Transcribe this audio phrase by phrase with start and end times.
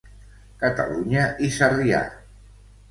[0.63, 2.05] Catalunya i Sarrià.